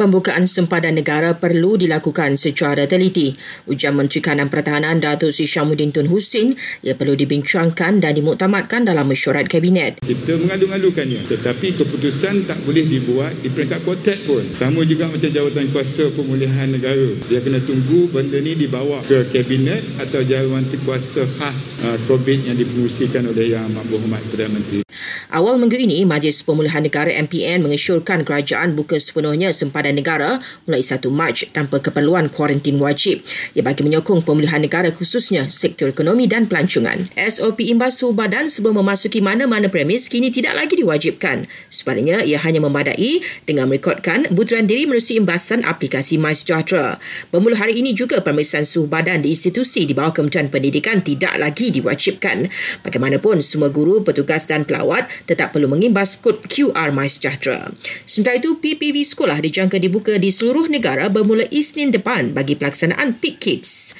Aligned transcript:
Pembukaan 0.00 0.48
sempadan 0.48 0.96
negara 0.96 1.36
perlu 1.36 1.76
dilakukan 1.76 2.40
secara 2.40 2.88
teliti. 2.88 3.36
Ujian 3.68 3.92
Menteri 3.92 4.24
Kanan 4.24 4.48
Pertahanan 4.48 4.96
Datuk 4.96 5.28
Sri 5.28 5.44
Syamuddin 5.44 5.92
Tun 5.92 6.08
Hussein 6.08 6.56
ia 6.80 6.96
perlu 6.96 7.12
dibincangkan 7.12 8.00
dan 8.00 8.16
dimuktamadkan 8.16 8.88
dalam 8.88 9.04
mesyuarat 9.12 9.44
kabinet. 9.44 10.00
Kita 10.00 10.40
mengadu-ngadukannya 10.40 11.28
tetapi 11.28 11.76
keputusan 11.76 12.48
tak 12.48 12.64
boleh 12.64 12.88
dibuat 12.88 13.44
di 13.44 13.52
peringkat 13.52 13.84
kotak 13.84 14.24
pun. 14.24 14.40
Sama 14.56 14.88
juga 14.88 15.04
macam 15.12 15.28
jawatan 15.28 15.68
kuasa 15.68 16.08
pemulihan 16.16 16.72
negara. 16.72 17.20
Dia 17.28 17.44
kena 17.44 17.60
tunggu 17.60 18.08
benda 18.08 18.40
ni 18.40 18.56
dibawa 18.56 19.04
ke 19.04 19.28
kabinet 19.28 19.84
atau 20.00 20.24
jawatan 20.24 20.80
kuasa 20.80 21.28
khas 21.36 21.84
uh, 21.84 22.00
COVID 22.08 22.48
yang 22.48 22.56
dipengusikan 22.56 23.28
oleh 23.28 23.52
Yang 23.52 23.84
Berhormat 23.84 24.24
Perdana 24.32 24.56
Menteri. 24.56 24.89
Awal 25.30 25.62
minggu 25.62 25.78
ini, 25.78 26.02
Majlis 26.02 26.42
Pemulihan 26.42 26.82
Negara 26.82 27.06
MPN 27.14 27.62
mengesyorkan 27.62 28.26
kerajaan 28.26 28.74
buka 28.74 28.98
sepenuhnya 28.98 29.54
sempadan 29.54 29.94
negara 29.94 30.42
mulai 30.66 30.82
1 30.82 31.06
Mac 31.06 31.46
tanpa 31.54 31.78
keperluan 31.78 32.26
kuarantin 32.34 32.82
wajib. 32.82 33.22
Ia 33.54 33.62
bagi 33.62 33.86
menyokong 33.86 34.26
pemulihan 34.26 34.58
negara 34.58 34.90
khususnya 34.90 35.46
sektor 35.46 35.86
ekonomi 35.86 36.26
dan 36.26 36.50
pelancongan. 36.50 37.14
SOP 37.14 37.62
imbas 37.62 38.02
suhu 38.02 38.10
badan 38.10 38.50
sebelum 38.50 38.82
memasuki 38.82 39.22
mana-mana 39.22 39.70
premis 39.70 40.10
kini 40.10 40.34
tidak 40.34 40.58
lagi 40.58 40.74
diwajibkan. 40.74 41.46
Sebaliknya, 41.70 42.26
ia 42.26 42.42
hanya 42.42 42.58
memadai 42.66 43.22
dengan 43.46 43.70
merekodkan 43.70 44.26
butiran 44.34 44.66
diri 44.66 44.90
melalui 44.90 45.14
imbasan 45.14 45.62
aplikasi 45.62 46.18
MySejahtera. 46.18 46.98
Bermula 47.30 47.54
hari 47.54 47.78
ini 47.78 47.94
juga 47.94 48.18
pemeriksaan 48.18 48.66
suhu 48.66 48.90
badan 48.90 49.22
di 49.22 49.30
institusi 49.30 49.86
di 49.86 49.94
bawah 49.94 50.10
Kementerian 50.10 50.50
Pendidikan 50.50 51.06
tidak 51.06 51.38
lagi 51.38 51.70
diwajibkan. 51.70 52.50
Bagaimanapun, 52.82 53.38
semua 53.46 53.70
guru, 53.70 54.02
petugas 54.02 54.50
dan 54.50 54.66
pelawat 54.66 55.06
tetap 55.24 55.56
perlu 55.56 55.66
mengimbas 55.72 56.20
kod 56.20 56.44
QR 56.46 56.92
MySejahtera. 56.92 57.72
Sementara 58.04 58.36
itu, 58.36 58.60
PPV 58.60 58.96
sekolah 59.02 59.40
dijangka 59.40 59.80
dibuka 59.80 60.20
di 60.20 60.28
seluruh 60.28 60.68
negara 60.68 61.08
bermula 61.08 61.48
Isnin 61.48 61.88
depan 61.88 62.36
bagi 62.36 62.54
pelaksanaan 62.54 63.16
Peak 63.16 63.40
Kids. 63.40 63.80